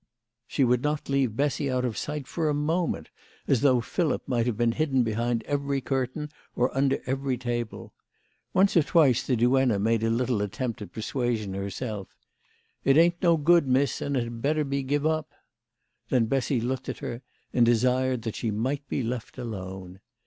[0.47, 3.11] She would not leave Bessy out of sight for a moment,
[3.47, 7.93] as though Philip might have been hidden behind every curtain or under every table.
[8.51, 9.01] Once or THE LADY OF LATIN
[9.43, 9.47] AY.
[9.77, 12.07] 155 twice the duenna made a little attempt at persuasion herself:
[12.83, 15.29] "It ain't no good, miss, and it had better be give up."
[16.09, 17.21] Then Bessy looked at her,
[17.53, 19.99] and desired that she might be left alone.